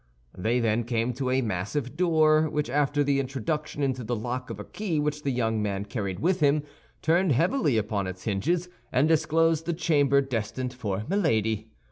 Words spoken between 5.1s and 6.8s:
the young man carried with him,